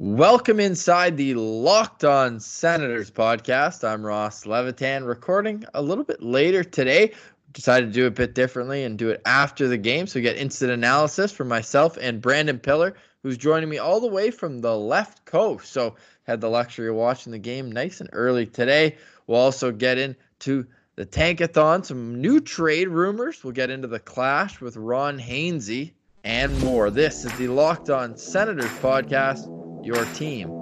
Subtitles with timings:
[0.00, 3.82] Welcome inside the Locked On Senators podcast.
[3.82, 7.14] I'm Ross Levitan, recording a little bit later today.
[7.52, 10.06] Decided to do it a bit differently and do it after the game.
[10.06, 14.06] So we get instant analysis from myself and Brandon Pillar, who's joining me all the
[14.06, 15.72] way from the left coast.
[15.72, 18.98] So had the luxury of watching the game nice and early today.
[19.26, 23.42] We'll also get into the Tankathon, some new trade rumors.
[23.42, 25.90] We'll get into the clash with Ron Hainsey
[26.22, 26.88] and more.
[26.88, 29.57] This is the Locked On Senators podcast
[29.88, 30.52] your team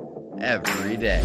[0.41, 1.21] every day.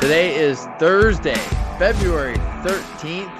[0.00, 1.34] Today is Thursday,
[1.78, 3.30] February 13th,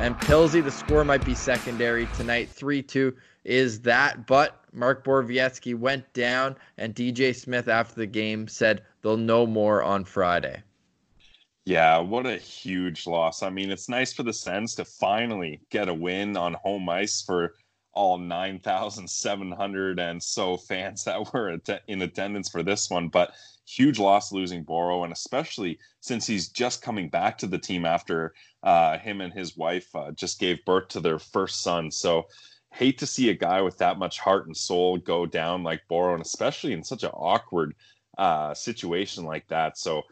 [0.00, 2.50] and Pilsy, the score might be secondary tonight.
[2.50, 8.48] 3 2 is that, but Mark Borowiecki went down, and DJ Smith after the game
[8.48, 10.62] said they'll know more on Friday.
[11.68, 13.42] Yeah, what a huge loss.
[13.42, 17.20] I mean, it's nice for the Sens to finally get a win on home ice
[17.20, 17.56] for
[17.92, 23.08] all 9,700 and so fans that were in attendance for this one.
[23.10, 23.34] But
[23.66, 28.32] huge loss losing Boro, and especially since he's just coming back to the team after
[28.62, 31.90] uh, him and his wife uh, just gave birth to their first son.
[31.90, 32.28] So
[32.72, 36.14] hate to see a guy with that much heart and soul go down like Boro,
[36.14, 37.74] and especially in such an awkward
[38.16, 39.76] uh, situation like that.
[39.76, 40.02] So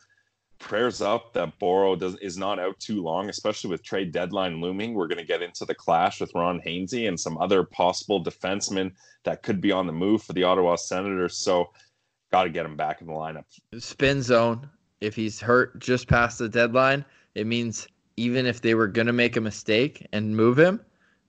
[0.59, 4.95] prayers up that Boro does is not out too long, especially with trade deadline looming.
[4.95, 8.93] We're going to get into the clash with Ron Hainsey and some other possible defensemen
[9.25, 11.37] that could be on the move for the Ottawa Senators.
[11.37, 11.71] So,
[12.33, 13.45] got to get him back in the lineup.
[13.79, 14.69] Spin zone.
[15.01, 17.05] If he's hurt just past the deadline,
[17.35, 20.81] it means even if they were going to make a mistake and move him,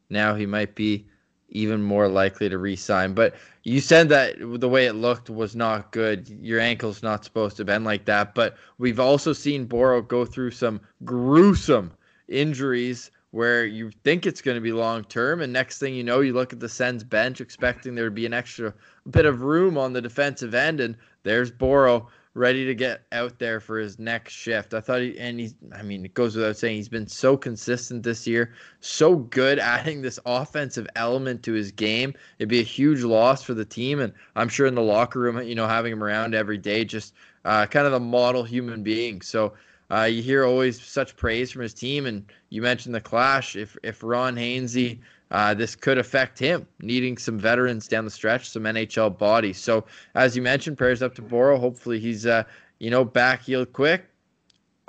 [0.09, 1.05] now he might be
[1.49, 3.13] even more likely to re-sign.
[3.13, 6.27] But you said that the way it looked was not good.
[6.29, 8.35] Your ankle's not supposed to bend like that.
[8.35, 11.91] But we've also seen Boro go through some gruesome
[12.27, 16.21] injuries where you think it's going to be long term, and next thing you know,
[16.21, 18.73] you look at the Sens bench expecting there to be an extra
[19.11, 22.07] bit of room on the defensive end, and there's Boro
[22.37, 24.73] ready to get out there for his next shift.
[24.73, 28.03] I thought he, and he's, I mean, it goes without saying, he's been so consistent
[28.03, 32.13] this year, so good adding this offensive element to his game.
[32.39, 33.99] It'd be a huge loss for the team.
[33.99, 37.13] And I'm sure in the locker room, you know, having him around every day, just
[37.43, 39.21] uh, kind of a model human being.
[39.21, 39.53] So,
[39.89, 43.55] uh, you hear always such praise from his team, and you mentioned the clash.
[43.55, 44.99] If if Ron Hainsey
[45.31, 49.57] uh, this could affect him needing some veterans down the stretch, some NHL bodies.
[49.57, 51.57] So, as you mentioned, prayers up to Boro.
[51.57, 52.43] Hopefully, he's uh,
[52.79, 54.05] you know back healed quick.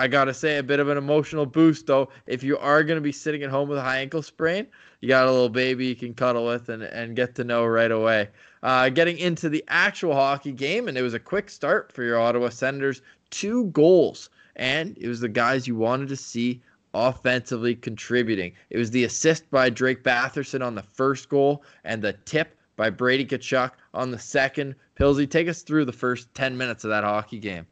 [0.01, 2.09] I gotta say, a bit of an emotional boost though.
[2.29, 4.69] If you are gonna be sitting at home with a high ankle sprain,
[5.01, 7.91] you got a little baby you can cuddle with and, and get to know right
[7.91, 8.29] away.
[8.63, 12.19] Uh, getting into the actual hockey game, and it was a quick start for your
[12.19, 13.03] Ottawa Senators.
[13.31, 16.63] Two goals, and it was the guys you wanted to see
[16.95, 18.53] offensively contributing.
[18.71, 22.91] It was the assist by Drake Batherson on the first goal and the tip by
[22.91, 24.75] Brady Tkachuk on the second.
[24.99, 27.67] Pilsy, take us through the first 10 minutes of that hockey game.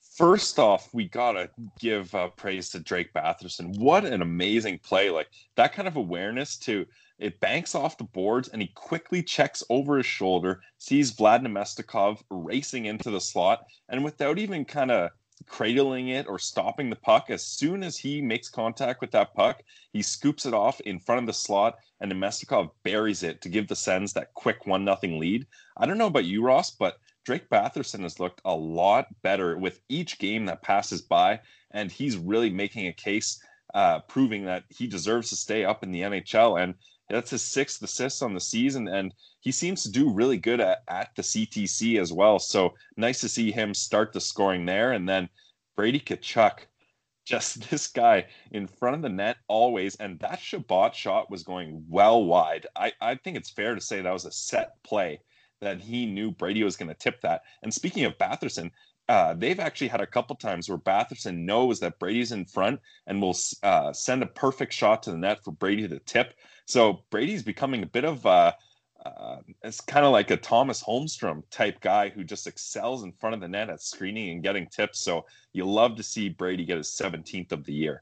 [0.00, 1.48] First off, we got to
[1.80, 3.78] give uh, praise to Drake Batherson.
[3.78, 5.08] What an amazing play.
[5.10, 6.86] Like that kind of awareness to
[7.18, 12.20] it banks off the boards and he quickly checks over his shoulder, sees Vlad Namestnikov
[12.30, 15.10] racing into the slot, and without even kind of
[15.46, 17.30] cradling it or stopping the puck.
[17.30, 21.20] As soon as he makes contact with that puck, he scoops it off in front
[21.20, 25.18] of the slot, and Namestnikov buries it to give the Sens that quick one nothing
[25.18, 25.46] lead.
[25.76, 29.80] I don't know about you, Ross, but Drake Batherson has looked a lot better with
[29.88, 33.40] each game that passes by, and he's really making a case,
[33.74, 36.60] uh, proving that he deserves to stay up in the NHL.
[36.60, 36.74] And
[37.12, 40.82] that's his sixth assist on the season, and he seems to do really good at,
[40.88, 42.38] at the CTC as well.
[42.38, 44.92] So nice to see him start the scoring there.
[44.92, 45.28] And then
[45.76, 46.60] Brady Tkachuk,
[47.26, 49.94] just this guy in front of the net always.
[49.96, 52.66] And that Chabot shot was going well wide.
[52.74, 55.20] I, I think it's fair to say that was a set play
[55.60, 57.42] that he knew Brady was going to tip that.
[57.62, 58.70] And speaking of Batherson,
[59.08, 63.20] uh, they've actually had a couple times where Batherson knows that Brady's in front and
[63.20, 66.34] will uh, send a perfect shot to the net for Brady to tip.
[66.72, 68.56] So Brady's becoming a bit of a,
[69.04, 73.34] uh, it's kind of like a Tomas Holmstrom type guy who just excels in front
[73.34, 74.98] of the net at screening and getting tips.
[74.98, 78.00] So you love to see Brady get his 17th of the year.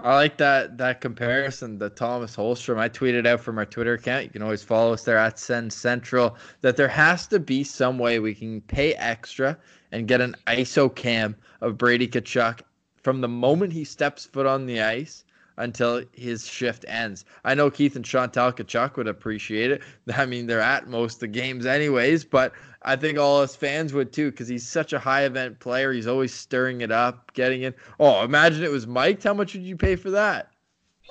[0.00, 2.78] I like that that comparison, the Tomas Holmstrom.
[2.78, 4.24] I tweeted out from our Twitter account.
[4.24, 6.38] You can always follow us there at Send Central.
[6.62, 9.58] That there has to be some way we can pay extra
[9.92, 12.60] and get an ISO cam of Brady Tkachuk
[13.02, 15.24] from the moment he steps foot on the ice
[15.58, 17.24] until his shift ends.
[17.44, 19.82] I know Keith and Chantal Tkachuk would appreciate it.
[20.16, 22.52] I mean, they're at most the games anyways, but
[22.82, 25.92] I think all us fans would too because he's such a high event player.
[25.92, 27.74] He's always stirring it up, getting in.
[28.00, 29.22] Oh, imagine it was Mike.
[29.22, 30.50] How much would you pay for that?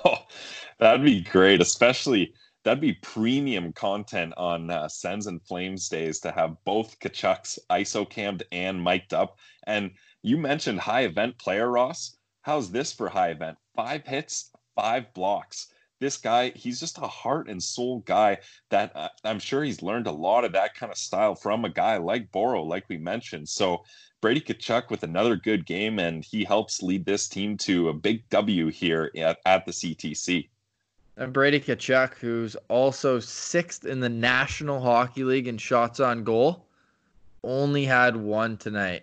[0.04, 0.18] Oh,
[0.78, 6.30] That'd be great, especially that'd be premium content on uh, Sens and Flames days to
[6.30, 9.38] have both Tkachuks ISO cammed and mic'd up.
[9.64, 9.90] And
[10.22, 12.16] you mentioned high event player Ross.
[12.42, 13.58] How's this for high event?
[13.74, 15.68] Five hits, five blocks.
[16.00, 18.38] This guy, he's just a heart and soul guy
[18.70, 21.68] that uh, I'm sure he's learned a lot of that kind of style from a
[21.68, 23.48] guy like Boro, like we mentioned.
[23.48, 23.82] So
[24.20, 28.28] Brady Tkachuk with another good game, and he helps lead this team to a big
[28.30, 30.48] W here at, at the CTC.
[31.16, 36.64] And Brady Tkachuk, who's also sixth in the National Hockey League in shots on goal,
[37.42, 39.02] only had one tonight,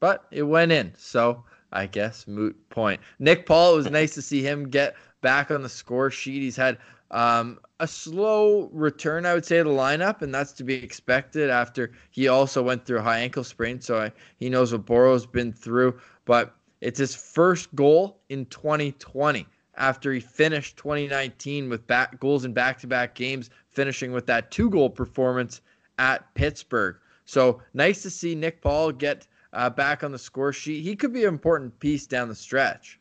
[0.00, 0.92] but it went in.
[0.96, 1.44] So
[1.74, 3.00] I guess moot point.
[3.18, 6.40] Nick Paul, it was nice to see him get back on the score sheet.
[6.40, 6.78] He's had
[7.10, 11.50] um, a slow return, I would say, to the lineup, and that's to be expected
[11.50, 13.80] after he also went through a high ankle sprain.
[13.80, 19.46] So I, he knows what Boro's been through, but it's his first goal in 2020
[19.76, 25.60] after he finished 2019 with back goals in back-to-back games, finishing with that two-goal performance
[25.98, 26.96] at Pittsburgh.
[27.24, 30.82] So nice to see Nick Paul get uh, back on the score sheet.
[30.82, 33.00] He could be an important piece down the stretch.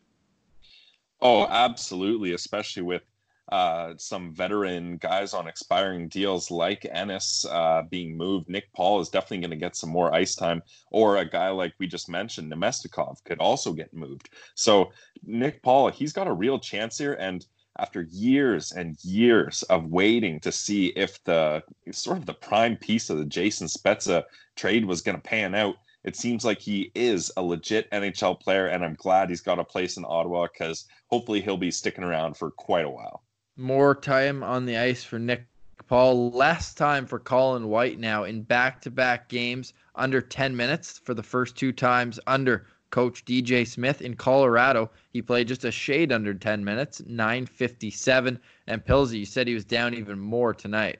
[1.22, 3.04] Oh, absolutely, especially with
[3.52, 8.50] uh, some veteran guys on expiring deals like Ennis uh, being moved.
[8.50, 10.62] Nick Paul is definitely going to get some more ice time,
[10.92, 14.30] or a guy like we just mentioned, Namestnikov, could also get moved.
[14.56, 14.92] So
[15.26, 17.46] Nick Paul, he's got a real chance here, and
[17.80, 23.10] after years and years of waiting to see if the sort of the prime piece
[23.10, 24.24] of the Jason Spezza
[24.56, 28.68] trade was going to pan out, it seems like he is a legit NHL player,
[28.68, 32.36] and I'm glad he's got a place in Ottawa because hopefully he'll be sticking around
[32.38, 33.24] for quite a while
[33.56, 35.46] more time on the ice for Nick
[35.88, 41.00] Paul, less time for Colin White now in back to back games under 10 minutes
[41.04, 44.90] for the first two times under coach DJ Smith in Colorado.
[45.12, 48.40] He played just a shade under 10 minutes, 957.
[48.68, 51.00] And Pilsy, you said he was down even more tonight.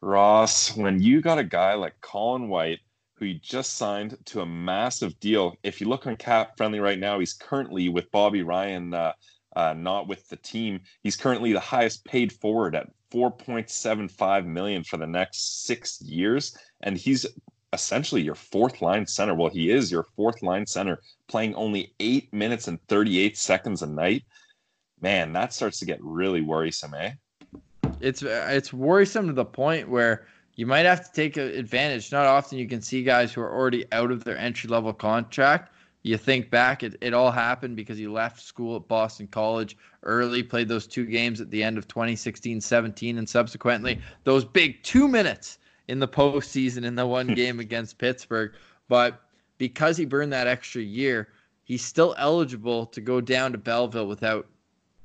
[0.00, 2.80] Ross, when you got a guy like Colin White,
[3.20, 6.98] who you just signed to a massive deal, if you look on Cap Friendly right
[6.98, 9.12] now, he's currently with Bobby Ryan uh,
[9.54, 10.80] uh, not with the team.
[11.02, 16.96] He's currently the highest paid forward at 4.75 million for the next six years, and
[16.96, 17.26] he's
[17.74, 19.34] essentially your fourth line center.
[19.34, 23.86] Well, he is your fourth line center, playing only eight minutes and 38 seconds a
[23.86, 24.24] night.
[25.02, 27.12] Man, that starts to get really worrisome, eh?
[28.00, 30.26] It's it's worrisome to the point where
[30.60, 32.12] you might have to take advantage.
[32.12, 35.72] Not often you can see guys who are already out of their entry level contract
[36.02, 40.42] you think back, it, it all happened because he left school at Boston College early,
[40.42, 45.08] played those two games at the end of 2016 17, and subsequently those big two
[45.08, 45.58] minutes
[45.88, 48.52] in the postseason in the one game against Pittsburgh.
[48.88, 49.20] But
[49.58, 51.28] because he burned that extra year,
[51.64, 54.46] he's still eligible to go down to Belleville without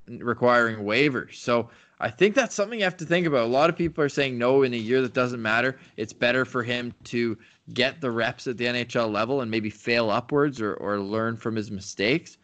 [0.07, 1.35] requiring waivers.
[1.35, 1.69] So
[1.99, 3.43] I think that's something you have to think about.
[3.43, 5.77] A lot of people are saying no in a year that doesn't matter.
[5.97, 7.37] It's better for him to
[7.73, 11.55] get the reps at the NHL level and maybe fail upwards or, or learn from
[11.55, 12.37] his mistakes.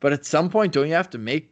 [0.00, 1.50] But at some point, don't you have to make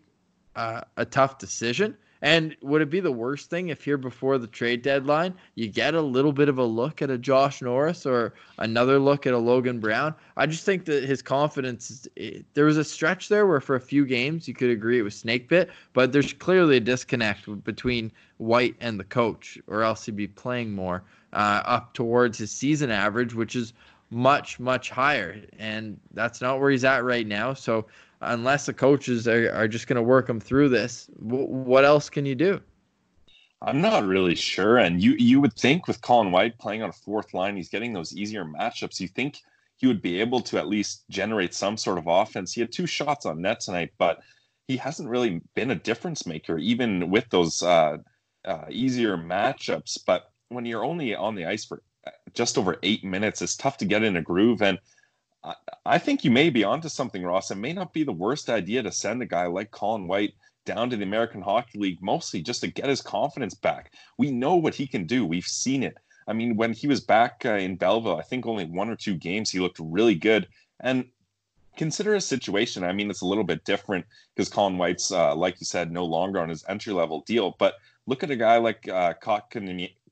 [0.56, 1.96] uh, a tough decision?
[2.22, 5.94] And would it be the worst thing if here before the trade deadline you get
[5.94, 9.38] a little bit of a look at a Josh Norris or another look at a
[9.38, 10.14] Logan Brown?
[10.36, 12.06] I just think that his confidence.
[12.14, 15.02] It, there was a stretch there where for a few games you could agree it
[15.02, 20.06] was snake bit, but there's clearly a disconnect between White and the coach, or else
[20.06, 21.02] he'd be playing more
[21.32, 23.72] uh, up towards his season average, which is
[24.10, 27.54] much much higher, and that's not where he's at right now.
[27.54, 27.86] So
[28.22, 32.08] unless the coaches are, are just going to work them through this, w- what else
[32.08, 32.60] can you do?
[33.60, 34.78] I'm not really sure.
[34.78, 37.92] And you you would think with Colin White playing on a fourth line, he's getting
[37.92, 38.98] those easier matchups.
[38.98, 39.38] You think
[39.76, 42.52] he would be able to at least generate some sort of offense.
[42.52, 44.20] He had two shots on net tonight, but
[44.66, 47.98] he hasn't really been a difference maker, even with those uh,
[48.44, 49.98] uh, easier matchups.
[50.06, 53.76] But when you're only on the ice for uh, just over eight minutes, it's tough
[53.78, 54.62] to get in a groove.
[54.62, 54.78] And
[55.84, 57.50] I, think you may be onto something, Ross.
[57.50, 60.34] It may not be the worst idea to send a guy like Colin White
[60.64, 63.92] down to the American Hockey League, mostly just to get his confidence back.
[64.18, 65.26] We know what he can do.
[65.26, 65.96] We've seen it.
[66.28, 69.14] I mean, when he was back uh, in Belleville, I think only one or two
[69.14, 70.46] games, he looked really good.
[70.78, 71.06] And
[71.76, 72.84] consider a situation.
[72.84, 76.04] I mean, it's a little bit different because Colin White's, uh, like you said, no
[76.04, 77.56] longer on his entry level deal.
[77.58, 77.74] But
[78.06, 79.14] look at a guy like uh.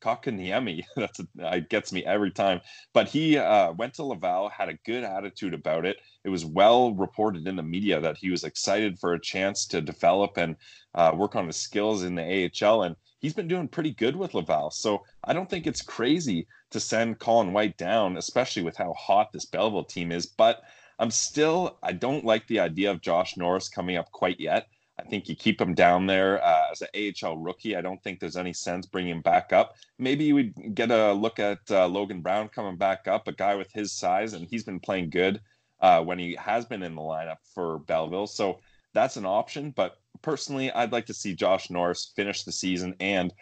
[0.97, 1.27] That's a,
[1.57, 2.61] it gets me every time.
[2.93, 5.99] But he uh, went to Laval, had a good attitude about it.
[6.25, 9.81] It was well reported in the media that he was excited for a chance to
[9.81, 10.57] develop and
[10.95, 14.35] uh, work on his skills in the AHL, and he's been doing pretty good with
[14.35, 14.71] Laval.
[14.71, 19.33] So I don't think it's crazy to send Colin White down, especially with how hot
[19.33, 20.27] this Belleville team is.
[20.27, 20.63] But
[20.99, 24.69] I'm still I don't like the idea of Josh Norris coming up quite yet.
[25.01, 27.77] I think you keep him down there uh, as an AHL rookie.
[27.77, 29.77] I don't think there's any sense bringing him back up.
[29.99, 33.55] Maybe you would get a look at uh, Logan Brown coming back up, a guy
[33.55, 35.41] with his size, and he's been playing good
[35.81, 38.27] uh, when he has been in the lineup for Belleville.
[38.27, 38.61] So
[38.93, 39.71] that's an option.
[39.71, 43.33] But personally, I'd like to see Josh Norris finish the season and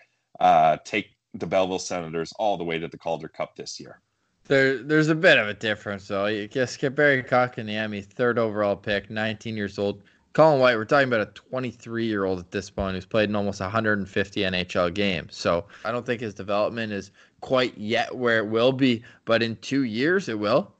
[0.40, 4.00] uh, take the Belleville Senators all the way to the Calder Cup this year.
[4.44, 6.26] There, there's a bit of a difference though.
[6.26, 10.02] You Jesperi Kotkaniemi, third overall pick, 19 years old.
[10.32, 13.36] Colin White, we're talking about a 23 year old at this point who's played in
[13.36, 15.36] almost 150 NHL games.
[15.36, 19.56] So I don't think his development is quite yet where it will be, but in
[19.56, 20.72] two years it will.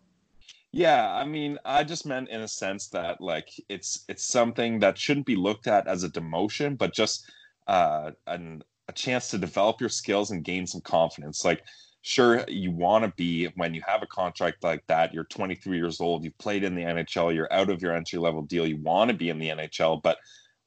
[0.71, 4.99] Yeah, I mean, I just meant in a sense that like it's it's something that
[4.99, 7.25] shouldn't be looked at as a demotion, but just
[7.67, 11.45] uh, an, a chance to develop your skills and gain some confidence.
[11.45, 11.63] Like,
[12.03, 15.13] sure, you want to be when you have a contract like that.
[15.13, 16.25] You're 23 years old.
[16.25, 17.35] You've played in the NHL.
[17.35, 18.67] You're out of your entry level deal.
[18.67, 20.19] You want to be in the NHL, but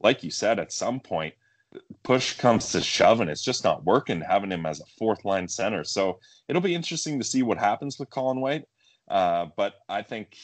[0.02, 1.34] like you said, at some point,
[2.04, 5.48] push comes to shove, and it's just not working having him as a fourth line
[5.48, 5.84] center.
[5.84, 8.66] So it'll be interesting to see what happens with Colin White.
[9.08, 10.38] Uh, but I think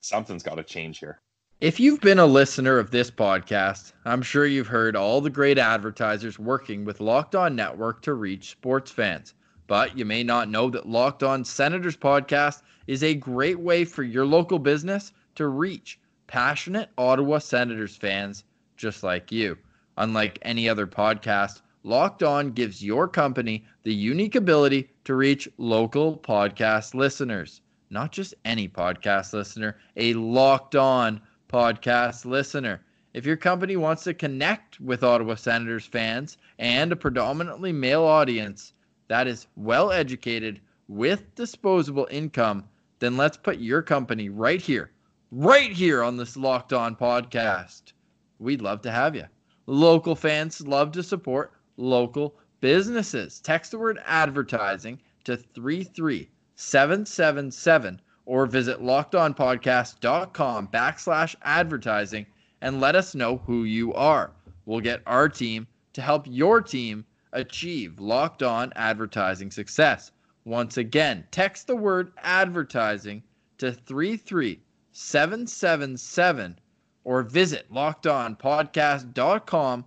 [0.00, 1.20] something's got to change here.
[1.60, 5.58] If you've been a listener of this podcast, I'm sure you've heard all the great
[5.58, 9.34] advertisers working with Locked On Network to reach sports fans.
[9.72, 14.02] But you may not know that Locked On Senators podcast is a great way for
[14.02, 18.44] your local business to reach passionate Ottawa Senators fans
[18.76, 19.56] just like you.
[19.96, 26.18] Unlike any other podcast, Locked On gives your company the unique ability to reach local
[26.18, 32.84] podcast listeners not just any podcast listener, a locked on podcast listener.
[33.14, 38.74] If your company wants to connect with Ottawa Senators fans and a predominantly male audience
[39.12, 42.64] that is well educated with disposable income,
[42.98, 44.90] then let's put your company right here,
[45.30, 47.92] right here on this Locked On podcast.
[48.38, 49.26] We'd love to have you.
[49.66, 53.38] Local fans love to support local businesses.
[53.40, 62.24] Text the word advertising to 33777 or visit lockedonpodcast.com backslash advertising
[62.62, 64.30] and let us know who you are.
[64.64, 70.12] We'll get our team to help your team achieve locked on advertising success.
[70.44, 73.22] Once again, text the word advertising
[73.58, 76.58] to 33777
[77.04, 79.84] or visit lockedonpodcast.com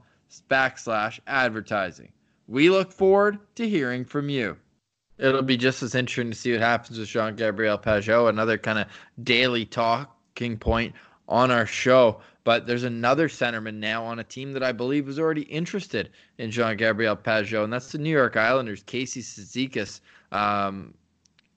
[0.49, 2.11] backslash advertising.
[2.47, 4.57] We look forward to hearing from you.
[5.17, 8.79] It'll be just as interesting to see what happens with Jean Gabriel Pageau, another kind
[8.79, 8.87] of
[9.23, 10.93] daily talking point
[11.27, 12.21] on our show.
[12.43, 16.51] But there's another centerman now on a team that I believe is already interested in
[16.51, 18.83] Jean Gabriel Pageau, and that's the New York Islanders.
[18.83, 20.01] Casey Cizikas
[20.31, 20.93] um,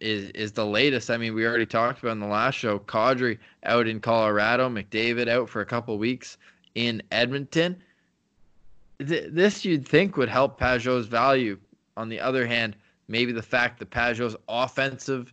[0.01, 1.11] is is the latest.
[1.11, 2.79] I mean, we already talked about in the last show.
[2.79, 6.39] Kadri out in Colorado, McDavid out for a couple weeks
[6.75, 7.77] in Edmonton.
[8.99, 11.59] Th- this you'd think would help Pageau's value.
[11.99, 12.77] On the other hand,
[13.09, 15.33] maybe the fact that Pageau's offensive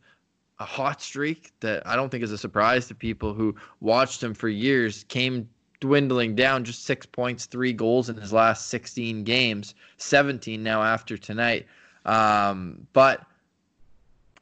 [0.60, 4.34] a hot streak that I don't think is a surprise to people who watched him
[4.34, 5.50] for years came
[5.82, 11.18] dwindling down just six points, three goals in his last 16 games, 17 now after
[11.18, 11.66] tonight.
[12.06, 13.26] Um, but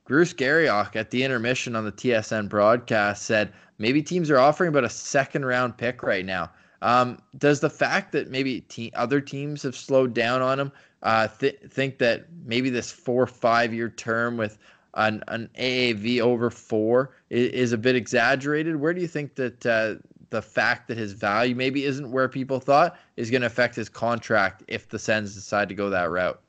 [0.05, 4.83] Bruce Garrioch at the intermission on the TSN broadcast said maybe teams are offering about
[4.83, 6.51] a second round pick right now.
[6.81, 10.71] Um, does the fact that maybe te- other teams have slowed down on him
[11.03, 14.57] uh, th- think that maybe this four or five year term with
[14.95, 18.75] an, an AAV over four is, is, a bit exaggerated.
[18.75, 19.95] Where do you think that uh,
[20.29, 23.89] the fact that his value maybe isn't where people thought is going to affect his
[23.89, 26.39] contract if the Sens decide to go that route?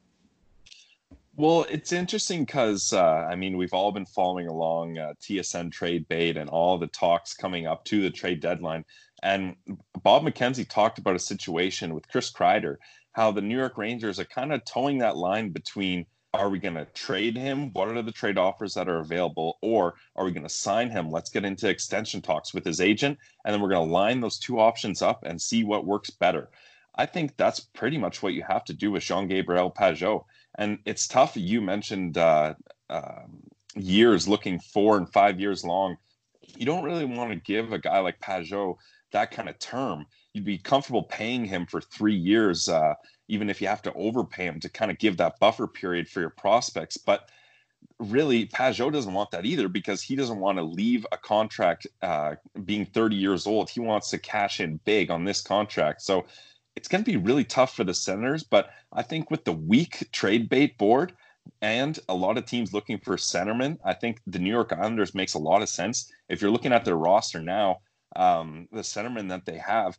[1.37, 6.07] Well, it's interesting because uh, I mean we've all been following along uh, TSN trade
[6.09, 8.85] bait and all the talks coming up to the trade deadline.
[9.23, 9.57] And
[10.03, 12.77] Bob McKenzie talked about a situation with Chris Kreider
[13.15, 16.75] how the New York Rangers are kind of towing that line between are we going
[16.75, 17.73] to trade him?
[17.73, 19.59] What are the trade offers that are available?
[19.63, 21.11] Or are we going to sign him?
[21.11, 23.19] Let's get into extension talks with his agent.
[23.45, 26.51] And then we're going to line those two options up and see what works better.
[26.97, 30.25] I think that's pretty much what you have to do with Jean Gabriel Pageau.
[30.59, 31.37] And it's tough.
[31.37, 32.55] You mentioned uh,
[32.91, 33.23] uh,
[33.77, 35.97] years looking four and five years long.
[36.57, 38.77] You don't really want to give a guy like Pageau
[39.13, 42.95] that kind of term you'd be comfortable paying him for three years, uh,
[43.29, 46.21] even if you have to overpay him to kind of give that buffer period for
[46.21, 46.97] your prospects.
[46.97, 47.29] But
[47.99, 52.35] really, Pageau doesn't want that either because he doesn't want to leave a contract uh,
[52.65, 53.71] being 30 years old.
[53.71, 56.03] He wants to cash in big on this contract.
[56.03, 56.27] So
[56.77, 58.43] it's going to be really tough for the Senators.
[58.43, 61.15] But I think with the weak trade bait board,
[61.61, 63.79] and a lot of teams looking for centermen.
[63.85, 66.11] I think the New York Islanders makes a lot of sense.
[66.29, 67.81] If you're looking at their roster now,
[68.17, 69.99] um, the centermen that they have,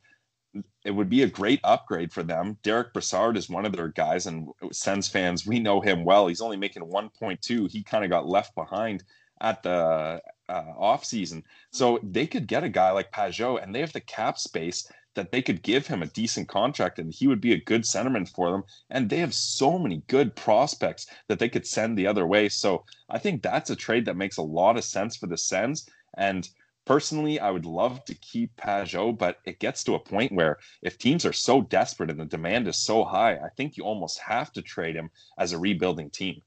[0.83, 2.57] it would be a great upgrade for them.
[2.63, 6.27] Derek Brassard is one of their guys, and Sens fans, we know him well.
[6.27, 7.71] He's only making 1.2.
[7.71, 9.03] He kind of got left behind
[9.41, 11.43] at the uh, off season.
[11.71, 15.31] So they could get a guy like Pageau, and they have the cap space that
[15.31, 18.51] they could give him a decent contract and he would be a good centerman for
[18.51, 18.63] them.
[18.89, 22.49] And they have so many good prospects that they could send the other way.
[22.49, 25.89] So I think that's a trade that makes a lot of sense for the Sens.
[26.17, 26.47] And
[26.85, 30.97] personally, I would love to keep Pageau, but it gets to a point where if
[30.97, 34.51] teams are so desperate and the demand is so high, I think you almost have
[34.53, 36.41] to trade him as a rebuilding team.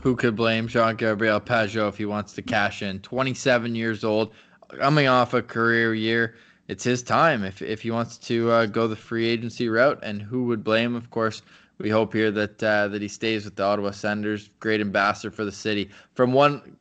[0.00, 3.00] Who could blame Jean Gabriel Pageau if he wants to cash in?
[3.00, 4.32] 27 years old,
[4.68, 6.36] coming off a career year
[6.68, 10.00] it's his time if if he wants to uh, go the free agency route.
[10.02, 10.94] And who would blame?
[10.94, 11.42] Of course,
[11.78, 14.50] we hope here that uh, that he stays with the Ottawa Senators.
[14.60, 15.90] Great ambassador for the city.
[16.14, 16.76] From one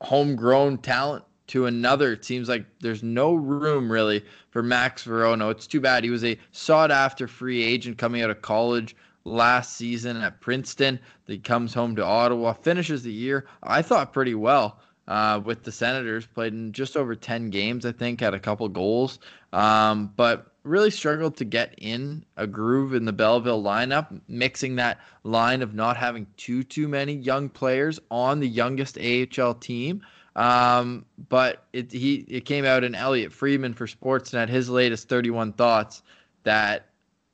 [0.00, 5.50] homegrown talent to another, it seems like there's no room really for Max Veronneau.
[5.50, 6.04] It's too bad.
[6.04, 10.98] He was a sought after free agent coming out of college last season at Princeton.
[11.26, 15.72] He comes home to Ottawa, finishes the year, I thought, pretty well uh, with the
[15.72, 16.26] Senators.
[16.26, 19.18] Played in just over 10 games, I think, had a couple goals,
[19.52, 24.98] um, but really struggled to get in a groove in the Belleville lineup, mixing that
[25.22, 30.02] line of not having too too many young players on the youngest AHL team.
[30.36, 35.52] Um, but it he it came out in Elliotte Friedman for Sportsnet his latest 31
[35.52, 36.02] thoughts
[36.42, 36.86] that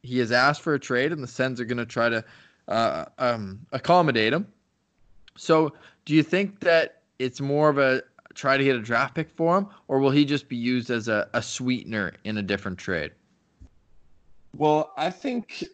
[0.03, 2.25] he has asked for a trade and the Sens are going to try to
[2.69, 4.47] uh, um, accommodate him.
[5.37, 5.73] So,
[6.05, 8.03] do you think that it's more of a
[8.35, 11.09] try to get a draft pick for him, or will he just be used as
[11.09, 13.13] a, a sweetener in a different trade?
[14.57, 15.65] Well, I think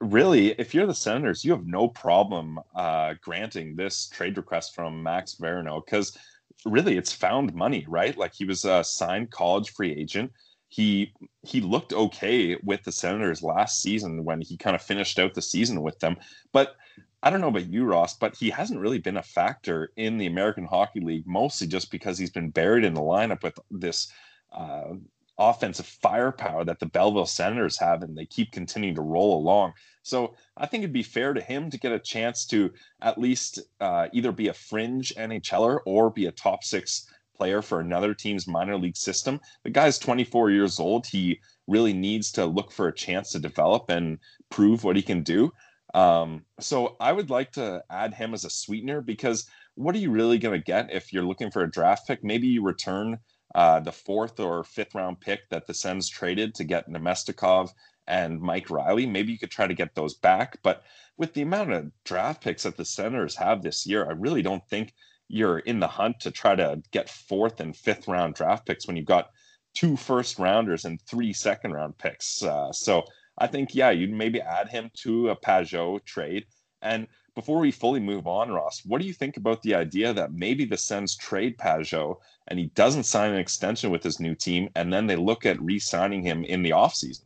[0.00, 5.02] really, if you're the Senators, you have no problem uh, granting this trade request from
[5.02, 6.16] Max Veronneau because
[6.64, 8.16] really it's found money, right?
[8.16, 10.32] Like he was a signed college free agent.
[10.68, 11.12] He
[11.42, 15.42] he looked okay with the Senators last season when he kind of finished out the
[15.42, 16.16] season with them,
[16.52, 16.76] but
[17.22, 20.26] I don't know about you, Ross, but he hasn't really been a factor in the
[20.26, 24.10] American Hockey League, mostly just because he's been buried in the lineup with this
[24.52, 24.94] uh,
[25.40, 29.72] offensive firepower that the Belleville Senators have, and they keep continuing to roll along.
[30.02, 33.58] So I think it'd be fair to him to get a chance to at least
[33.80, 38.46] uh, either be a fringe NHLer or be a top six player for another team's
[38.46, 39.40] minor league system.
[39.64, 41.06] The guy's 24 years old.
[41.06, 44.18] He really needs to look for a chance to develop and
[44.50, 45.50] prove what he can do.
[45.94, 50.10] Um, so I would like to add him as a sweetener because what are you
[50.10, 52.22] really going to get if you're looking for a draft pick?
[52.22, 53.18] Maybe you return
[53.54, 57.70] uh, the fourth or fifth round pick that the Sens traded to get Namestnikov
[58.06, 59.06] and Mike Reilly.
[59.06, 60.58] Maybe you could try to get those back.
[60.62, 60.84] But
[61.16, 64.66] with the amount of draft picks that the Senators have this year, I really don't
[64.68, 64.94] think
[65.28, 68.96] you're in the hunt to try to get fourth and fifth round draft picks when
[68.96, 69.30] you've got
[69.74, 72.42] two first rounders and three second round picks.
[72.42, 73.04] Uh, so
[73.38, 76.46] I think, yeah, you'd maybe add him to a Pageau trade.
[76.82, 80.32] And before we fully move on, Ross, what do you think about the idea that
[80.32, 82.16] maybe the Sens trade Pageau
[82.48, 85.60] and he doesn't sign an extension with his new team, and then they look at
[85.62, 87.24] re-signing him in the offseason?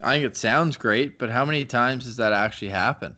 [0.00, 3.16] I think it sounds great, but how many times does that actually happen?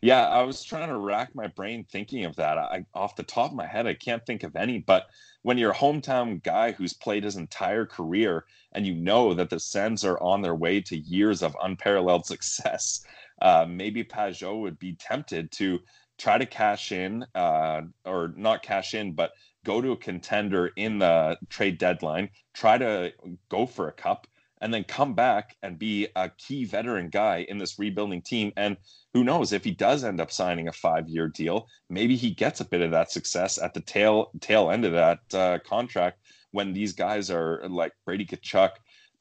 [0.00, 2.58] Yeah, I was trying to rack my brain thinking of that.
[2.58, 5.06] I off the top of my head, I can't think of any, but
[5.42, 9.60] when you're a hometown guy who's played his entire career and you know that the
[9.60, 13.04] Sens are on their way to years of unparalleled success,
[13.44, 15.78] uh, maybe Pageau would be tempted to
[16.18, 19.32] try to cash in, uh, or not cash in, but
[19.64, 23.12] go to a contender in the trade deadline, try to
[23.50, 24.26] go for a cup,
[24.62, 28.50] and then come back and be a key veteran guy in this rebuilding team.
[28.56, 28.78] And
[29.12, 32.64] who knows if he does end up signing a five-year deal, maybe he gets a
[32.64, 36.20] bit of that success at the tail tail end of that uh, contract
[36.52, 38.70] when these guys are like Brady Tkachuk,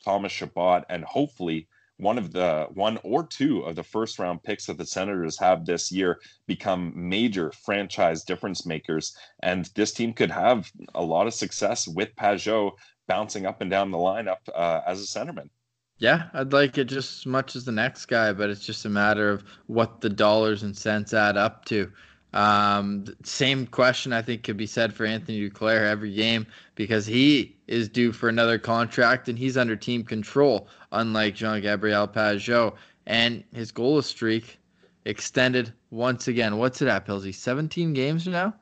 [0.06, 4.66] Thomas Chabot, and hopefully one of the one or two of the first round picks
[4.66, 9.16] that the Senators have this year become major franchise difference makers.
[9.42, 12.72] And this team could have a lot of success with Pageau
[13.08, 15.50] bouncing up and down the lineup uh, as a centerman.
[15.98, 18.90] Yeah, I'd like it just as much as the next guy, but it's just a
[18.90, 21.92] matter of what the dollars and cents add up to.
[22.34, 27.56] Um, same question I think could be said for Anthony Duclair every game because he
[27.68, 32.74] is due for another contract and he's under team control, unlike Jean Gabriel Pageau.
[33.06, 34.60] And his goal streak
[35.06, 36.58] extended once again.
[36.58, 37.36] What's it at, Pilsy?
[37.36, 38.56] 17 games now?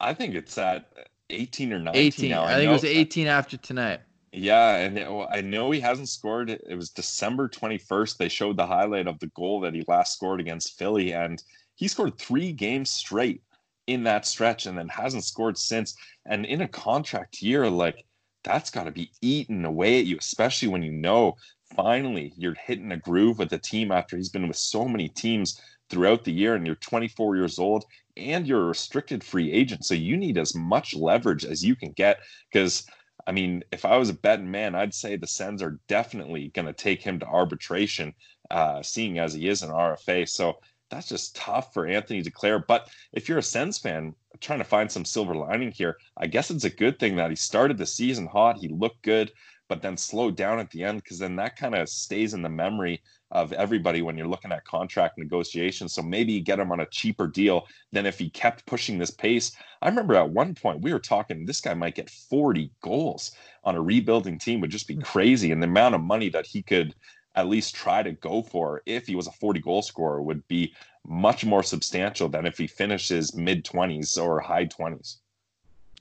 [0.00, 0.90] I think it's at
[1.28, 2.30] 18 or 19 18.
[2.30, 2.44] now.
[2.44, 4.00] I, I think it was 18 after tonight.
[4.32, 6.50] Yeah, and it, well, I know he hasn't scored.
[6.50, 8.16] It was December 21st.
[8.16, 11.42] They showed the highlight of the goal that he last scored against Philly, and
[11.80, 13.42] he scored three games straight
[13.86, 15.96] in that stretch and then hasn't scored since.
[16.26, 18.04] And in a contract year, like
[18.44, 21.36] that's got to be eaten away at you, especially when you know
[21.74, 25.58] finally you're hitting a groove with the team after he's been with so many teams
[25.88, 27.86] throughout the year and you're 24 years old
[28.18, 29.82] and you're a restricted free agent.
[29.86, 32.18] So you need as much leverage as you can get
[32.52, 32.84] because
[33.26, 36.66] I mean, if I was a betting man, I'd say the Sens are definitely going
[36.66, 38.12] to take him to arbitration,
[38.50, 40.28] uh, seeing as he is an RFA.
[40.28, 40.58] So
[40.90, 42.62] that's just tough for Anthony Duclair.
[42.66, 46.50] But if you're a Sens fan, trying to find some silver lining here, I guess
[46.50, 48.58] it's a good thing that he started the season hot.
[48.58, 49.32] He looked good,
[49.68, 52.48] but then slowed down at the end because then that kind of stays in the
[52.48, 53.00] memory
[53.30, 55.92] of everybody when you're looking at contract negotiations.
[55.92, 59.12] So maybe you get him on a cheaper deal than if he kept pushing this
[59.12, 59.52] pace.
[59.82, 63.76] I remember at one point we were talking this guy might get 40 goals on
[63.76, 65.02] a rebuilding team would just be hmm.
[65.02, 65.52] crazy.
[65.52, 66.94] And the amount of money that he could
[67.34, 70.74] at least try to go for if he was a 40 goal scorer would be
[71.06, 75.18] much more substantial than if he finishes mid 20s or high 20s.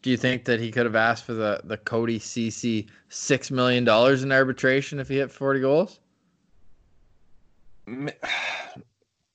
[0.02, 3.84] Do you think that he could have asked for the the Cody Ceci six million
[3.84, 6.00] dollars in arbitration if he hit 40 goals?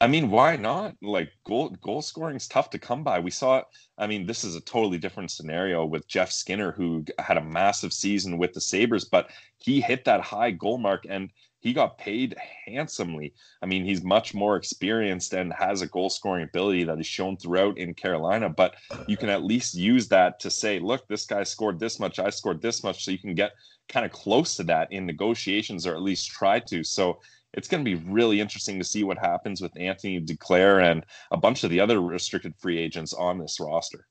[0.01, 0.97] I mean, why not?
[1.03, 3.21] Like goal goal scoring is tough to come by.
[3.21, 3.63] We saw
[3.99, 7.93] I mean, this is a totally different scenario with Jeff Skinner, who had a massive
[7.93, 11.31] season with the Sabres, but he hit that high goal mark and
[11.65, 13.33] he got paid handsomely.
[13.63, 17.39] I mean, he's much more experienced and has a goal scoring ability that is shown
[17.39, 18.75] throughout in Carolina, but
[19.09, 22.29] you can at least use that to say, look, this guy scored this much, I
[22.29, 23.03] scored this much.
[23.03, 23.53] So you can get
[23.89, 26.85] kind of close to that in negotiations or at least try to.
[26.85, 27.21] So
[27.55, 31.39] it's going to be really interesting to see what happens with Anthony Duclair and a
[31.39, 34.07] bunch of the other restricted free agents on this roster.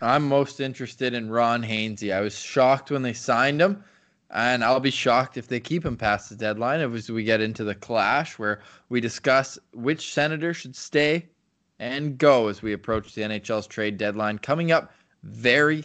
[0.00, 2.14] I'm most interested in Ron Hainsey.
[2.14, 3.82] I was shocked when they signed him,
[4.32, 6.80] and I'll be shocked if they keep him past the deadline.
[6.80, 11.26] As we get into the clash where we discuss which senator should stay
[11.78, 14.92] and go as we approach the NHL's trade deadline coming up
[15.22, 15.84] very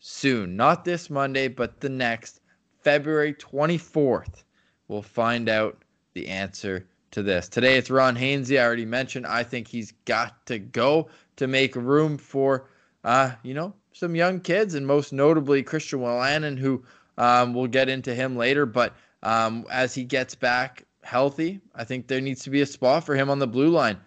[0.00, 0.56] soon.
[0.56, 2.40] Not this Monday, but the next,
[2.82, 4.42] February 24th.
[4.88, 5.82] We'll find out
[6.14, 7.48] the answer to this.
[7.48, 8.58] Today it's Ron Hainsey.
[8.58, 9.26] I already mentioned.
[9.26, 12.68] I think he's got to go to make room for,
[13.04, 16.84] uh, you know, some young kids, and most notably Christian Wolanin, who
[17.18, 18.66] um, we'll get into him later.
[18.66, 23.04] But um, as he gets back healthy, I think there needs to be a spot
[23.04, 23.98] for him on the blue line.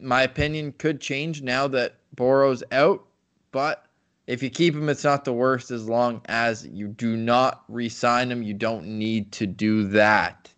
[0.00, 3.04] My opinion could change now that Boro's out,
[3.52, 3.86] but
[4.26, 7.88] if you keep him, it's not the worst as long as you do not re
[7.88, 8.42] sign him.
[8.42, 10.52] You don't need to do that.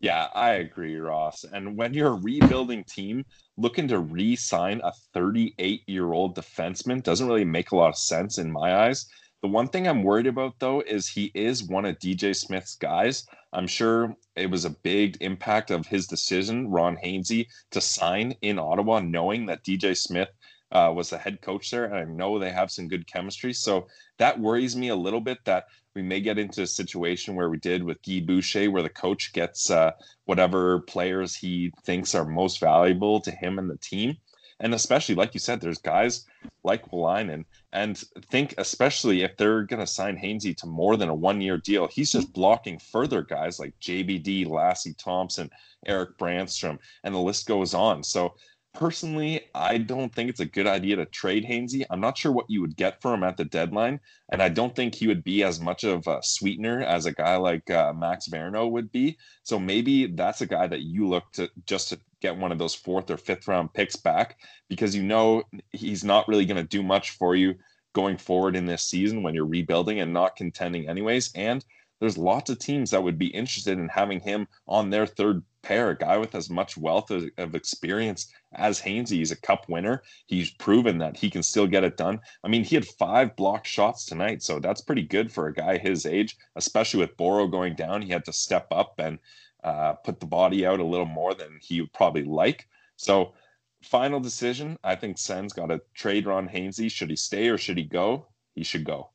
[0.00, 1.44] Yeah, I agree, Ross.
[1.52, 3.24] And when you're a rebuilding team,
[3.56, 7.96] looking to re sign a 38 year old defenseman doesn't really make a lot of
[7.96, 9.06] sense in my eyes.
[9.40, 13.24] The one thing I'm worried about, though, is he is one of DJ Smith's guys.
[13.52, 18.58] I'm sure it was a big impact of his decision, Ron Hainsey, to sign in
[18.58, 20.28] Ottawa, knowing that DJ Smith
[20.72, 23.52] uh, was the head coach there, and I know they have some good chemistry.
[23.52, 23.86] So
[24.18, 27.58] that worries me a little bit that we may get into a situation where we
[27.58, 29.92] did with Guy Boucher, where the coach gets uh,
[30.26, 34.16] whatever players he thinks are most valuable to him and the team.
[34.60, 36.26] And especially, like you said, there's guys
[36.64, 37.44] like Wolanin.
[37.72, 37.98] And
[38.30, 41.86] think, especially if they're going to sign Hainsey to more than a one year deal,
[41.86, 45.50] he's just blocking further guys like JBD, Lassi Thomson,
[45.86, 48.02] Erik Brannstrom, and the list goes on.
[48.02, 48.34] So
[48.74, 51.84] personally, I don't think it's a good idea to trade Hainsey.
[51.90, 54.00] I'm not sure what you would get for him at the deadline,
[54.30, 57.36] and I don't think he would be as much of a sweetener as a guy
[57.36, 59.18] like uh, Max Veronneau would be.
[59.42, 62.74] So maybe that's a guy that you look to just to get one of those
[62.74, 66.82] fourth or fifth round picks back because you know he's not really going to do
[66.82, 67.54] much for you
[67.94, 71.30] going forward in this season when you're rebuilding and not contending anyways.
[71.34, 71.64] And
[72.00, 75.90] there's lots of teams that would be interested in having him on their third pair,
[75.90, 79.18] a guy with as much wealth of, of experience as Hainsey.
[79.18, 80.02] He's a cup winner.
[80.26, 82.20] He's proven that he can still get it done.
[82.42, 85.76] I mean, he had five blocked shots tonight, so that's pretty good for a guy
[85.76, 88.00] his age, especially with Boro going down.
[88.00, 89.18] He had to step up and
[89.62, 92.66] uh, put the body out a little more than he would probably like.
[92.96, 93.34] So,
[93.82, 96.90] final decision I think Sen's got to trade Ron Hainsey.
[96.90, 98.26] Should he stay or should he go?
[98.54, 99.10] He should go.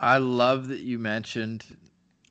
[0.00, 1.64] I love that you mentioned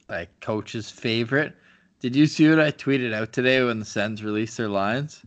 [0.09, 1.55] like coach's favorite.
[2.03, 5.25] Did you see what I tweeted out today when the Sens released their lines?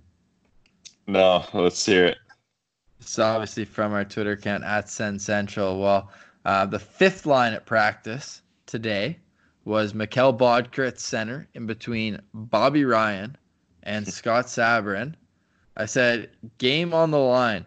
[1.06, 2.18] No, let's hear it.
[3.00, 5.80] It's obviously from our Twitter account at Sen Central.
[5.80, 6.10] Well,
[6.44, 9.18] uh, the fifth line at practice today
[9.64, 13.38] was Mikkel Boedker at center in between Bobby Ryan
[13.84, 15.14] and Scott Sabourin.
[15.78, 17.64] I said, game on the line.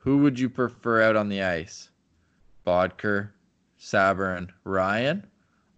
[0.00, 1.88] Who would you prefer out on the ice?
[2.66, 3.30] Boedker,
[3.80, 5.26] Sabourin, Ryan?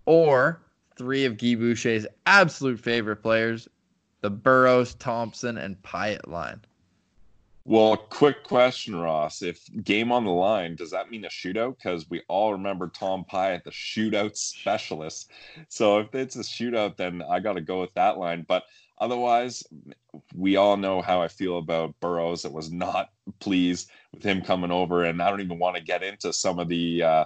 [0.04, 0.62] Or
[1.02, 3.68] three of Guy Boucher's absolute favorite players,
[4.20, 6.60] the Burrows, Thompson, and Pyatt line.
[7.64, 9.42] Well, quick question, Ross.
[9.42, 11.76] If game on the line, does that mean a shootout?
[11.76, 15.32] Because we all remember Tom Pyatt, the shootout specialist.
[15.68, 18.44] So if it's a shootout, then I got to go with that line.
[18.46, 18.62] But
[18.98, 19.64] otherwise,
[20.36, 22.44] we all know how I feel about Burrows.
[22.44, 23.10] It was not
[23.40, 26.68] pleased with him coming over, and I don't even want to get into some of
[26.68, 27.24] the uh,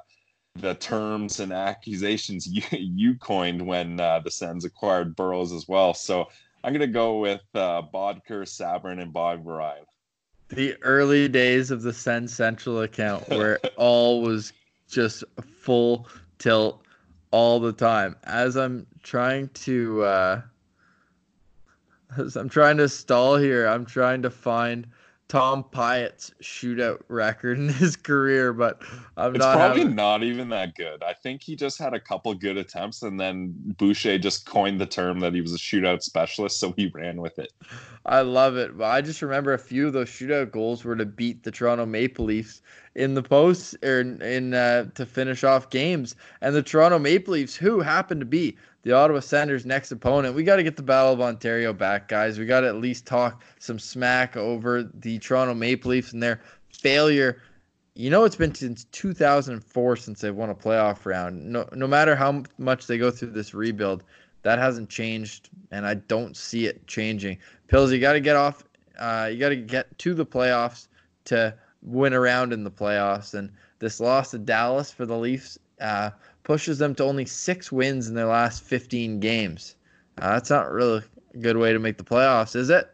[0.61, 5.95] the terms and accusations you, you coined when uh, the Sens acquired Burrows as well.
[5.95, 6.29] So
[6.65, 9.85] I'm going to go with uh, Boedker, Sabourin, and Bogvarain
[10.49, 14.53] the early days of the Send Central account where all was
[14.89, 15.25] just
[15.59, 16.83] full tilt
[17.31, 18.17] all the time.
[18.25, 20.41] As I'm trying to uh
[22.17, 24.87] as I'm trying to stall here, I'm trying to find
[25.29, 28.81] Tom Pyatt's shootout record in his career, but
[29.17, 29.97] I'm it's not probably having...
[29.97, 31.03] not even that good.
[31.03, 34.87] I think he just had a couple good attempts, and then Boucher just coined the
[34.87, 37.53] term that he was a shootout specialist, so he ran with it.
[38.05, 38.79] I love it.
[38.79, 41.87] but I just remember a few of those shootout goals were to beat the Toronto
[41.87, 42.63] Maple Leafs
[42.95, 47.33] in the post or in, in uh, to finish off games, and the Toronto Maple
[47.33, 50.37] Leafs, who happened to be the Ottawa Senators' next opponent.
[50.37, 52.39] We got to get the Battle of Ontario back, guys.
[52.39, 56.41] We got to at least talk some smack over the Toronto Maple Leafs and their
[56.71, 57.43] failure.
[57.97, 61.45] You know, it's been since 2004 since they've won a playoff round.
[61.45, 64.05] No, no matter how much they go through this rebuild,
[64.45, 67.39] that hasn't changed, and I don't see it changing.
[67.67, 68.63] Pills, you got to get off.
[68.97, 70.87] Uh, you got to get to the playoffs
[71.25, 75.59] to win around in the playoffs, and this loss to Dallas for the Leafs.
[75.81, 76.11] Uh,
[76.47, 79.75] pushes them to only six wins in their last 15 games.
[80.17, 81.03] Uh, that's not really
[81.35, 82.89] a good way to make the playoffs, is it?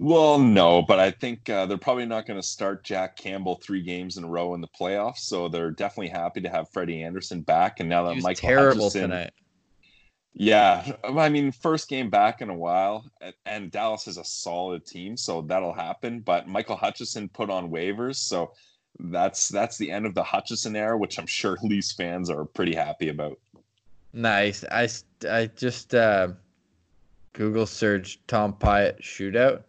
[0.00, 3.82] Well, no, but I think uh, they're probably not going to start Jack Campbell three
[3.82, 5.18] games in a row in the playoffs.
[5.18, 7.78] So they're definitely happy to have Freddie Andersen back.
[7.78, 9.32] And now that Michael terrible Hutchison, tonight.
[10.34, 13.04] Yeah, I mean, first game back in a while,
[13.46, 16.20] and Dallas is a solid team, so that'll happen.
[16.20, 18.52] But Michael Hutchison put on waivers, so
[19.00, 22.74] that's that's the end of the Hutchison era, which I'm sure Leafs fans are pretty
[22.74, 23.38] happy about.
[24.12, 24.64] Nice.
[24.70, 24.88] I,
[25.28, 26.28] I just uh,
[27.32, 29.62] Google searched Tom Pyatt shootout,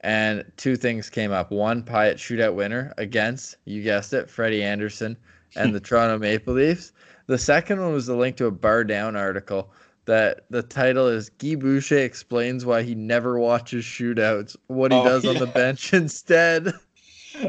[0.00, 1.50] and two things came up.
[1.50, 5.16] One, Pyatt shootout winner against, you guessed it, Freddie Andersen
[5.56, 6.92] and the Toronto Maple Leafs.
[7.26, 9.70] The second one was a link to a Bar Down article
[10.06, 15.04] that the title is Guy Boucher explains why he never watches shootouts, what he oh,
[15.04, 15.30] does yeah.
[15.30, 16.72] on the bench instead.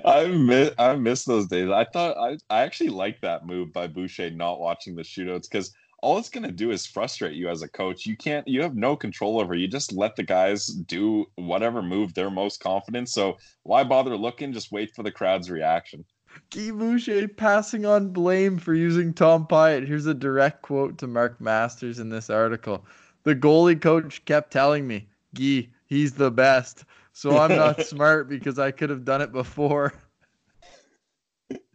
[0.05, 1.69] I miss I miss those days.
[1.69, 5.73] I thought I, I actually like that move by Boucher not watching the shootouts because
[6.01, 8.05] all it's gonna do is frustrate you as a coach.
[8.05, 9.55] You can't you have no control over.
[9.55, 13.09] You just let the guys do whatever move they're most confident.
[13.09, 14.53] So why bother looking?
[14.53, 16.05] Just wait for the crowd's reaction.
[16.49, 19.87] Guy Boucher passing on blame for using Tom Pyatt.
[19.87, 22.85] Here's a direct quote to Mark Masters in this article.
[23.23, 26.85] The goalie coach kept telling me, Guy, he's the best.
[27.15, 29.93] So I'm not smart because I could have done it before.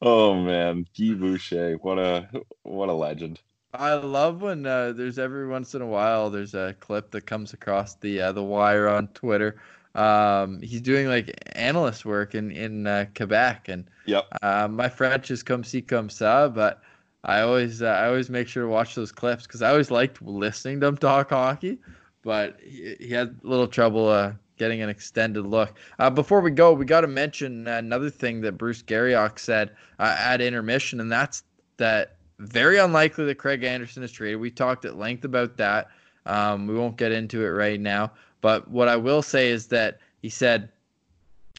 [0.03, 2.29] oh man, Guy Boucher, what a
[2.63, 3.41] what a legend.
[3.73, 7.55] I love when uh, there's every once in a while there's a clip that comes
[7.55, 9.61] across the uh, the wire on Twitter.
[9.97, 14.29] Um, he's doing like analyst work in in uh, Quebec, and yep.
[14.41, 16.83] Uh, my French is comme si comme ça, but
[17.25, 20.23] I always uh, I always make sure to watch those clips because I always liked
[20.23, 21.81] listening to him talk hockey
[22.25, 25.75] but he, he had a little trouble uh, getting an extended look.
[25.99, 30.17] Uh, before we go, we got to mention another thing that Bruce Garrioch said uh,
[30.19, 31.45] at intermission, and that's
[31.77, 34.41] that very unlikely that Craig Anderson is traded.
[34.41, 35.89] We talked at length about that.
[36.27, 40.01] Um, we won't get into it right now, but what I will say is that
[40.23, 40.71] he said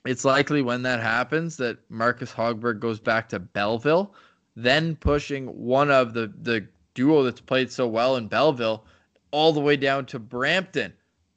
[0.05, 4.13] it's likely when that happens that Marcus Hogberg goes back to Belleville,
[4.55, 8.85] then pushing one of the the duo that's played so well in Belleville
[9.35, 10.93] all the way down to Brampton,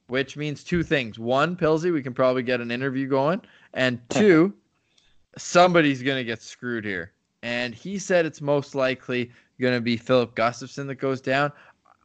[0.06, 1.18] which means two things.
[1.18, 3.40] One, Pilsy, we can probably get an interview going.
[3.74, 4.54] And two,
[5.36, 7.12] somebody's going to get screwed here.
[7.42, 11.50] And he said it's most likely going to be Filip Gustavsson that goes down.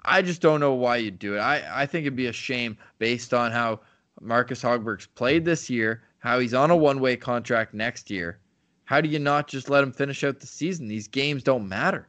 [0.04, 1.40] I just don't know why you'd do it.
[1.40, 3.82] I, I think it'd be a shame based on how
[4.20, 8.40] Marcus Hogberg's played this year, how he's on a one way contract next year.
[8.86, 10.88] How do you not just let him finish out the season?
[10.88, 12.08] These games don't matter.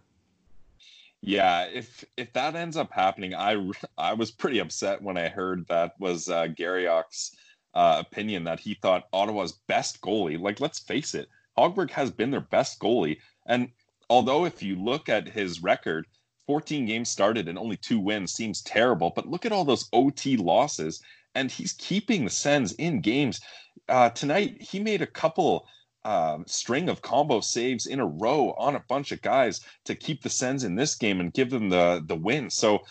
[1.27, 3.57] Yeah, if if that ends up happening, I
[3.99, 7.35] I was pretty upset when I heard that was uh, Garrioch's
[7.73, 10.39] uh, opinion that he thought Ottawa's best goalie.
[10.39, 13.71] Like, let's face it, Hogberg has been their best goalie, and
[14.11, 16.07] although if you look at his record,
[16.47, 20.37] 14 games started and only two wins seems terrible, but look at all those OT
[20.37, 21.01] losses,
[21.35, 23.41] and he's keeping the Sens in games.
[23.89, 25.67] Uh, tonight, he made a couple
[26.05, 30.23] um, string of combo saves in a row on a bunch of guys to keep
[30.23, 32.51] the Sens in this game and give them the the win.
[32.51, 32.83] So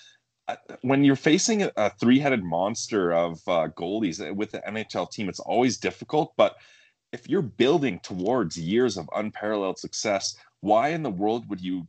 [0.81, 5.39] when you're facing a, three-headed monster of uh, goalies uh, with the NHL team, it's
[5.39, 6.33] always difficult.
[6.35, 6.57] But
[7.11, 11.87] if you're building towards years of unparalleled success, why in the world would you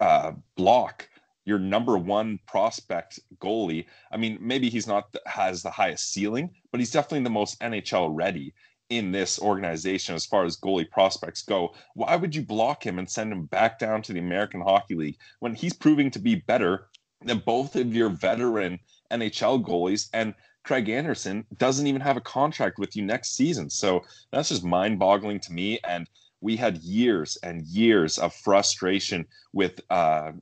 [0.00, 1.08] uh, block
[1.44, 3.86] your number one prospect goalie?
[4.12, 8.10] I mean, maybe he's not has the highest ceiling, but he's definitely the most NHL
[8.12, 8.52] ready
[8.90, 11.74] in this organization as far as goalie prospects go.
[11.94, 15.18] Why would you block him and send him back down to the American Hockey League
[15.40, 16.88] when he's proving to be better
[17.22, 18.78] than both of your veteran
[19.10, 23.70] NHL goalies and Craig Anderson doesn't even have a contract with you next season.
[23.70, 25.78] So that's just mind boggling to me.
[25.88, 26.08] And
[26.40, 30.32] we had years and years of frustration with uh,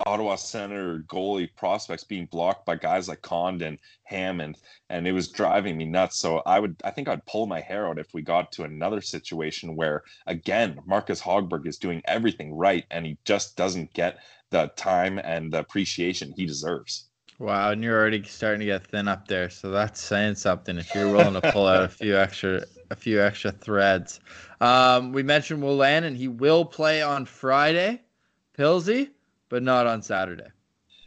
[0.00, 4.58] Ottawa Senator goalie prospects being blocked by guys like Condon, Hammond,
[4.90, 6.18] and it was driving me nuts.
[6.18, 9.00] So I would, I think I'd pull my hair out if we got to another
[9.00, 14.18] situation where, again, Marcus Hogberg is doing everything right and he just doesn't get
[14.50, 17.08] the time and the appreciation he deserves.
[17.38, 20.78] Wow, and you're already starting to get thin up there, so that's saying something.
[20.78, 24.20] If you're willing to pull out a few extra, a few extra threads.
[24.60, 28.02] Um, we mentioned Wolanin, and he will play on Friday,
[28.56, 29.10] Pilsy
[29.54, 30.48] but not on Saturday.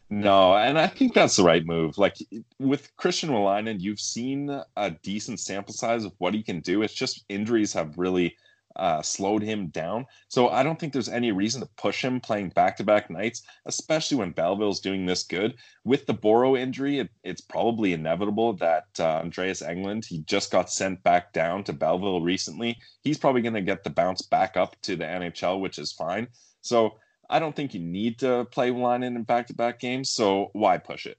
[0.09, 1.97] No, and I think that's the right move.
[1.97, 2.15] Like
[2.59, 6.81] with Christian Wolanin, you've seen a decent sample size of what he can do.
[6.81, 8.37] It's just injuries have really
[8.77, 10.05] uh, slowed him down.
[10.29, 13.41] So I don't think there's any reason to push him playing back to back nights,
[13.65, 15.55] especially when Belleville's doing this good.
[15.83, 20.71] With the Boro injury, it, it's probably inevitable that uh, Andreas Englund, he just got
[20.71, 22.77] sent back down to Belleville recently.
[23.01, 26.29] He's probably going to get the bounce back up to the NHL, which is fine.
[26.61, 26.97] So
[27.29, 30.09] I don't think you need to play Wolanin back to back games.
[30.11, 31.17] So why push it?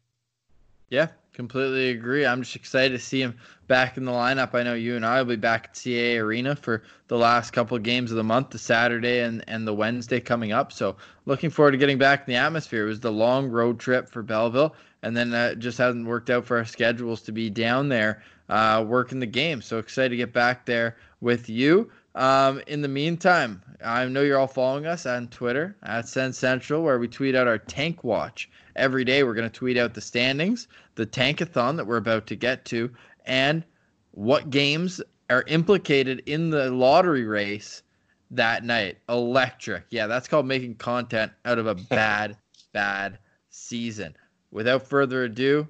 [0.91, 2.25] Yeah, completely agree.
[2.25, 4.55] I'm just excited to see him back in the lineup.
[4.55, 7.77] I know you and I will be back at CAA Arena for the last couple
[7.77, 10.73] of games of the month, the Saturday and, and the Wednesday coming up.
[10.73, 12.87] So looking forward to getting back in the atmosphere.
[12.87, 16.47] It was the long road trip for Belleville, and then it just hasn't worked out
[16.47, 19.61] for our schedules to be down there uh, working the game.
[19.61, 21.91] So excited to get back there with you.
[22.15, 26.83] Um, in the meantime, I know you're all following us on Twitter at Send Central,
[26.83, 29.23] where we tweet out our tank watch every day.
[29.23, 32.91] We're going to tweet out the standings, the tankathon that we're about to get to,
[33.25, 33.65] and
[34.13, 37.83] what games are implicated in the lottery race
[38.31, 38.99] that night.
[39.09, 39.85] Electric.
[39.91, 42.37] Yeah, that's called making content out of a bad,
[42.73, 43.19] bad
[43.51, 44.17] season.
[44.51, 45.69] Without further ado,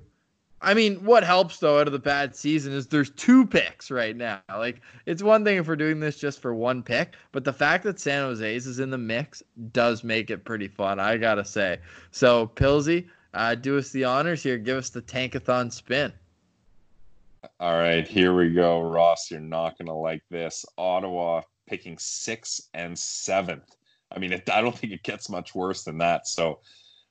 [0.60, 4.16] I mean, what helps though out of the bad season is there's two picks right
[4.16, 4.40] now.
[4.48, 7.84] Like, it's one thing if we're doing this just for one pick, but the fact
[7.84, 9.42] that San Jose's is in the mix
[9.72, 11.78] does make it pretty fun, I gotta say.
[12.10, 14.58] So, Pilsy, uh, do us the honors here.
[14.58, 16.12] Give us the tankathon spin.
[17.60, 18.80] All right, here we go.
[18.80, 20.64] Ross, you're not gonna like this.
[20.76, 23.76] Ottawa picking sixth and seventh.
[24.10, 26.26] I mean, it, I don't think it gets much worse than that.
[26.26, 26.58] So,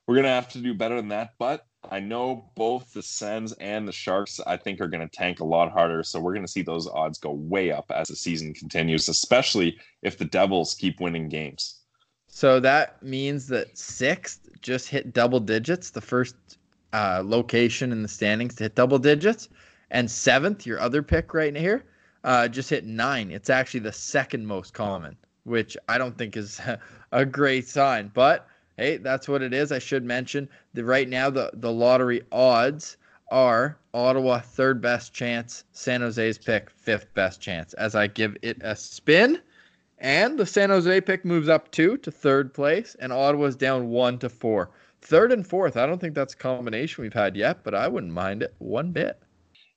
[0.06, 3.88] we're gonna have to do better than that, but I know both the Sens and
[3.88, 6.04] the Sharks, I think, are going to tank a lot harder.
[6.04, 9.78] So we're going to see those odds go way up as the season continues, especially
[10.02, 11.82] if the Devils keep winning games.
[12.28, 16.36] So that means that sixth just hit double digits, the first
[16.94, 19.50] uh, location in the standings to hit double digits.
[19.90, 21.86] And seventh, your other pick right here,
[22.24, 23.32] uh, just hit nine.
[23.32, 26.60] It's actually the second most common, which I don't think is
[27.12, 28.12] a great sign.
[28.14, 28.48] But
[28.78, 29.72] hey, that's what it is.
[29.72, 32.98] I should mention that right now the, the lottery odds
[33.32, 37.74] are Ottawa third best chance, San Jose's pick fifth best chance.
[37.74, 39.42] As I give it a spin,
[40.00, 44.20] and the San Jose pick moves up two to third place, and Ottawa's down one
[44.20, 44.72] to four.
[45.02, 48.14] Third and fourth, I don't think that's a combination we've had yet, but I wouldn't
[48.14, 49.20] mind it one bit.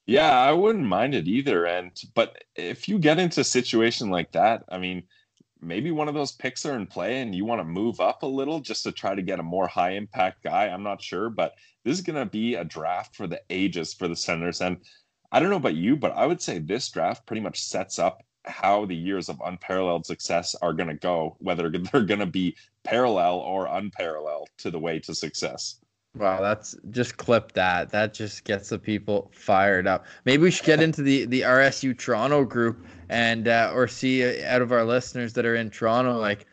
[0.07, 1.67] Yeah, I wouldn't mind it either.
[1.67, 5.05] And but if you get into a situation like that, I mean,
[5.61, 8.27] maybe one of those picks are in play and you want to move up a
[8.27, 10.69] little just to try to get a more high impact guy.
[10.69, 14.09] I'm not sure, but this is going to be a draft for the ages for
[14.09, 14.61] the Senators.
[14.61, 14.79] And
[15.33, 18.23] I don't know about you, but I would say this draft pretty much sets up
[18.47, 22.57] how the years of unparalleled success are going to go, whether they're going to be
[22.85, 25.77] parallel or unparalleled to the way to success.
[26.17, 27.91] Wow, that's just clip that.
[27.91, 30.07] That just gets the people fired up.
[30.25, 34.55] Maybe we should get into the the RSU Toronto group and uh, or see uh,
[34.55, 36.47] out of our listeners that are in Toronto like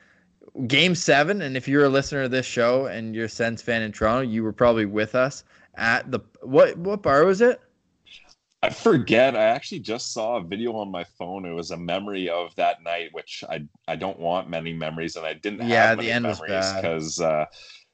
[0.67, 3.84] game 7 and if you're a listener of this show and you're a Sens fan
[3.84, 5.43] in Toronto, you were probably with us
[5.75, 7.61] at the what what bar was it?
[8.63, 9.36] I forget.
[9.36, 11.45] I actually just saw a video on my phone.
[11.45, 15.25] It was a memory of that night, which I I don't want many memories, and
[15.25, 17.45] I didn't yeah, have many the end memories because uh,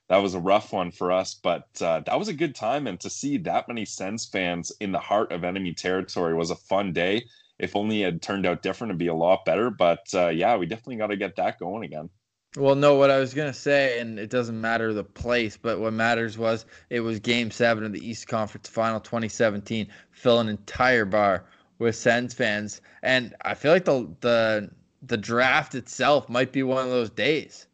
[0.09, 2.87] that was a rough one for us, but uh, that was a good time.
[2.87, 6.55] And to see that many Sens fans in the heart of enemy territory was a
[6.55, 7.25] fun day.
[7.59, 9.69] If only it had turned out different, it'd be a lot better.
[9.69, 12.09] But uh, yeah, we definitely got to get that going again.
[12.55, 15.93] Well, no, what I was gonna say, and it doesn't matter the place, but what
[15.93, 19.87] matters was it was Game Seven of the East Conference Final 2017.
[20.11, 21.45] Fill an entire bar
[21.79, 24.69] with Sens fans, and I feel like the the
[25.01, 27.65] the draft itself might be one of those days.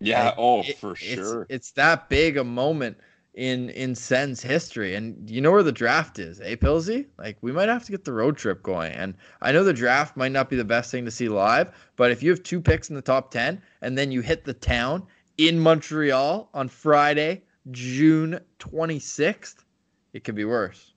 [0.00, 1.42] Yeah, like, oh, it, for sure.
[1.42, 2.96] It's, it's that big a moment
[3.34, 4.94] in in Sens history.
[4.94, 7.06] And you know where the draft is, eh, Pilsy?
[7.18, 8.92] Like we might have to get the road trip going.
[8.92, 12.10] And I know the draft might not be the best thing to see live, but
[12.10, 15.06] if you have two picks in the top ten and then you hit the town
[15.38, 19.64] in Montreal on Friday, June twenty sixth,
[20.12, 20.91] it could be worse.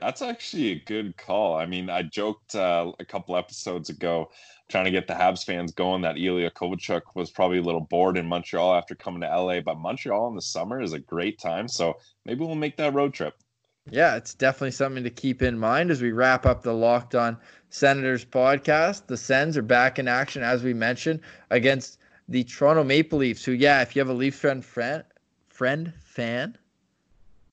[0.00, 1.56] That's actually a good call.
[1.56, 4.30] I mean, I joked uh, a couple episodes ago
[4.70, 8.16] trying to get the Habs fans going that Ilya Kovalchuk was probably a little bored
[8.16, 11.68] in Montreal after coming to LA, but Montreal in the summer is a great time.
[11.68, 11.94] So
[12.24, 13.34] maybe we'll make that road trip.
[13.90, 17.36] Yeah, it's definitely something to keep in mind as we wrap up the Locked On
[17.70, 19.06] Senators podcast.
[19.06, 21.20] The Sens are back in action, as we mentioned,
[21.50, 21.98] against
[22.28, 25.02] the Toronto Maple Leafs, who, yeah, if you have a Leafs friend, friend,
[25.48, 26.56] friend fan,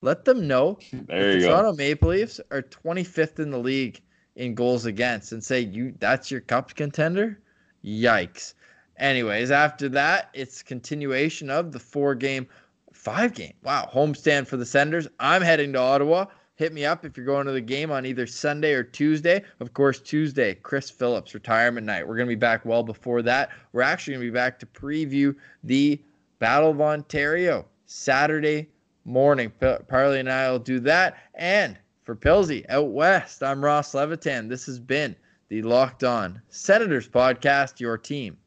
[0.00, 1.48] let them know there the go.
[1.48, 4.00] Toronto Maple Leafs are 25th in the league
[4.36, 7.40] in goals against and say you that's your cup contender?
[7.84, 8.54] Yikes.
[8.96, 12.46] Anyways after that it's continuation of the four game
[12.92, 13.54] five game.
[13.62, 16.26] Wow homestand for the senders i'm heading to ottawa.
[16.54, 19.42] Hit me up if you're going to the game on either sunday or tuesday.
[19.60, 22.06] Of course tuesday chris phillips retirement night.
[22.06, 23.50] We're going to be back well before that.
[23.72, 25.34] We're actually going to be back to preview
[25.64, 26.00] the
[26.38, 28.68] battle of ontario saturday
[29.08, 29.52] morning
[29.88, 31.78] parley and i will do that and
[32.08, 34.48] for Pilsy out west, I'm Ross Levitan.
[34.48, 35.14] This has been
[35.50, 38.38] the Locked On Senators podcast, your team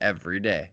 [0.00, 0.72] every day.